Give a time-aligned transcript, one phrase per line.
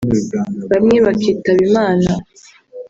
[0.71, 2.09] bamwe bakitaba Imana